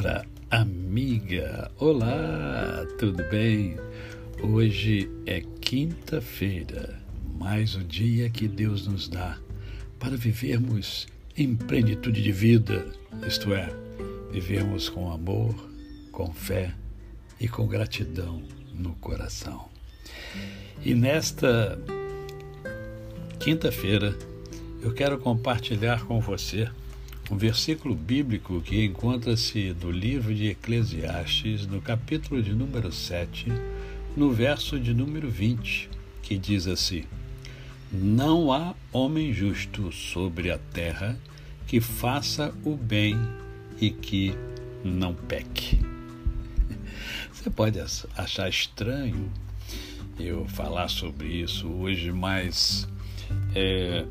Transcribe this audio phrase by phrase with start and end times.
[0.00, 1.70] palavra amiga.
[1.78, 3.76] Olá, tudo bem?
[4.42, 6.98] Hoje é quinta-feira,
[7.38, 9.36] mais um dia que Deus nos dá
[9.98, 12.86] para vivermos em plenitude de vida,
[13.26, 13.68] isto é,
[14.32, 15.54] vivermos com amor,
[16.10, 16.72] com fé
[17.38, 19.68] e com gratidão no coração.
[20.82, 21.78] E nesta
[23.38, 24.16] quinta-feira,
[24.80, 26.70] eu quero compartilhar com você
[27.30, 33.46] um versículo bíblico que encontra-se no livro de Eclesiastes, no capítulo de número 7,
[34.16, 35.88] no verso de número 20,
[36.22, 37.04] que diz assim:
[37.92, 41.16] Não há homem justo sobre a terra
[41.68, 43.16] que faça o bem
[43.80, 44.34] e que
[44.82, 45.78] não peque.
[47.32, 47.78] Você pode
[48.16, 49.30] achar estranho
[50.18, 52.88] eu falar sobre isso hoje, mas
[53.54, 54.04] é,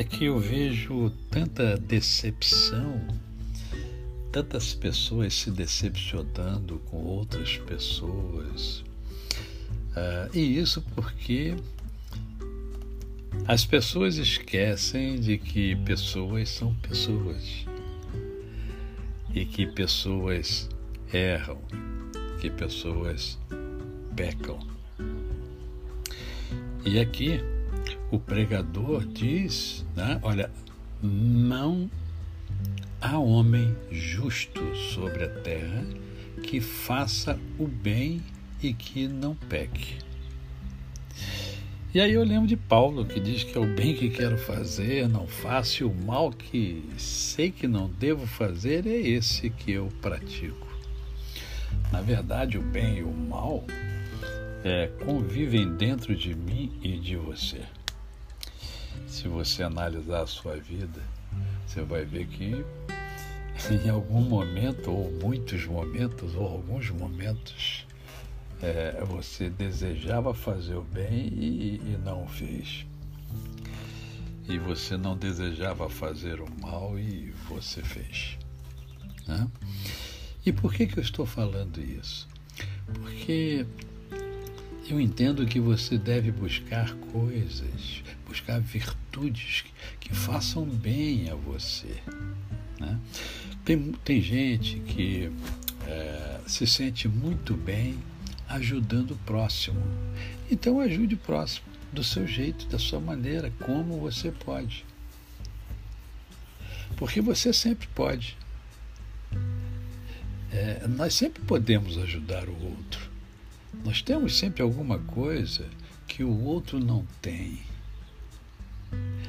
[0.00, 3.06] é que eu vejo tanta decepção,
[4.32, 8.82] tantas pessoas se decepcionando com outras pessoas.
[9.90, 11.54] Uh, e isso porque
[13.46, 17.66] as pessoas esquecem de que pessoas são pessoas
[19.34, 20.66] e que pessoas
[21.12, 21.60] erram,
[22.40, 23.38] que pessoas
[24.16, 24.58] pecam.
[26.86, 27.59] E aqui
[28.10, 30.50] o pregador diz, né, olha,
[31.02, 31.90] não
[33.00, 35.84] há homem justo sobre a terra
[36.42, 38.22] que faça o bem
[38.62, 39.98] e que não peque.
[41.92, 45.08] E aí eu lembro de Paulo que diz que é o bem que quero fazer,
[45.08, 49.88] não faço, e o mal que sei que não devo fazer é esse que eu
[50.00, 50.68] pratico.
[51.90, 53.64] Na verdade, o bem e o mal
[54.64, 57.64] é, convivem dentro de mim e de você
[59.10, 61.02] se você analisar a sua vida,
[61.66, 62.64] você vai ver que
[63.70, 67.86] em algum momento, ou muitos momentos, ou alguns momentos,
[68.62, 72.86] é, você desejava fazer o bem e, e não o fez.
[74.48, 78.38] E você não desejava fazer o mal e você fez.
[79.26, 79.46] Né?
[80.46, 82.28] E por que, que eu estou falando isso?
[82.86, 83.66] Porque
[84.92, 89.64] eu entendo que você deve buscar coisas, buscar virtudes
[90.00, 91.96] que façam bem a você.
[92.78, 92.98] Né?
[93.64, 95.30] Tem, tem gente que
[95.86, 97.98] é, se sente muito bem
[98.48, 99.80] ajudando o próximo.
[100.50, 104.84] Então ajude o próximo do seu jeito, da sua maneira, como você pode.
[106.96, 108.36] Porque você sempre pode.
[110.52, 113.09] É, nós sempre podemos ajudar o outro.
[113.72, 115.66] Nós temos sempre alguma coisa
[116.06, 117.60] que o outro não tem.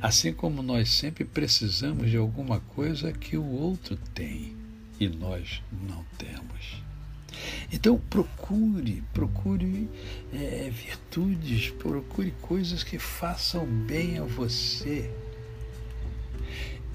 [0.00, 4.56] Assim como nós sempre precisamos de alguma coisa que o outro tem
[4.98, 6.82] e nós não temos.
[7.72, 9.88] Então procure, procure
[10.32, 15.10] é, virtudes, procure coisas que façam bem a você.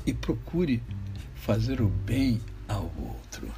[0.06, 0.82] E procure
[1.36, 3.52] fazer o bem ao outro.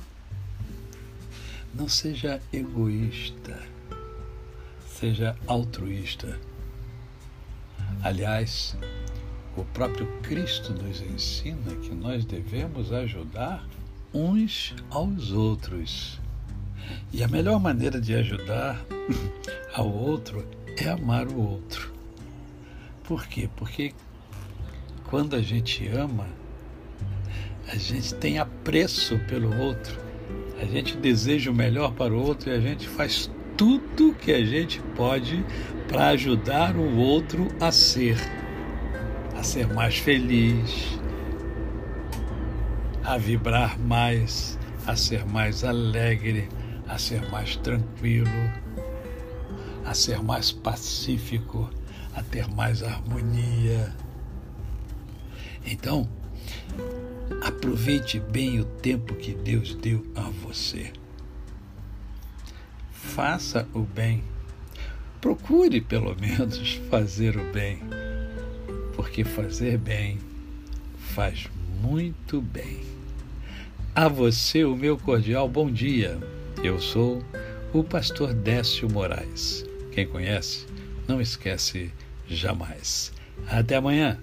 [1.73, 3.61] Não seja egoísta,
[4.87, 6.39] seja altruísta.
[8.01, 8.75] Aliás,
[9.55, 13.67] o próprio Cristo nos ensina que nós devemos ajudar
[14.11, 16.19] uns aos outros.
[17.13, 18.83] E a melhor maneira de ajudar
[19.73, 21.93] ao outro é amar o outro.
[23.03, 23.47] Por quê?
[23.55, 23.93] Porque
[25.05, 26.27] quando a gente ama,
[27.67, 30.08] a gente tem apreço pelo outro
[30.61, 34.45] a gente deseja o melhor para o outro e a gente faz tudo que a
[34.45, 35.43] gente pode
[35.87, 38.17] para ajudar o outro a ser,
[39.35, 40.99] a ser mais feliz,
[43.03, 46.49] a vibrar mais, a ser mais alegre,
[46.87, 48.29] a ser mais tranquilo,
[49.85, 51.69] a ser mais pacífico,
[52.13, 53.95] a ter mais harmonia.
[55.65, 56.07] Então,
[57.41, 60.91] Aproveite bem o tempo que Deus deu a você.
[62.91, 64.23] Faça o bem.
[65.21, 67.79] Procure, pelo menos, fazer o bem.
[68.95, 70.19] Porque fazer bem
[70.97, 71.47] faz
[71.81, 72.81] muito bem.
[73.95, 76.17] A você, o meu cordial bom dia.
[76.63, 77.23] Eu sou
[77.73, 79.65] o pastor Décio Moraes.
[79.91, 80.65] Quem conhece,
[81.07, 81.91] não esquece
[82.27, 83.11] jamais.
[83.47, 84.17] Até amanhã.